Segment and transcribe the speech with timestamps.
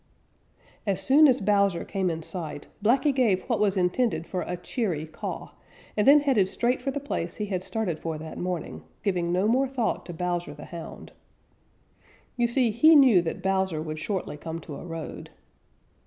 [0.87, 5.05] As soon as Bowser came in sight, Blacky gave what was intended for a cheery
[5.05, 5.49] caw
[5.95, 9.47] and then headed straight for the place he had started for that morning, giving no
[9.47, 11.11] more thought to Bowser the Hound.
[12.35, 15.29] You see, he knew that Bowser would shortly come to a road.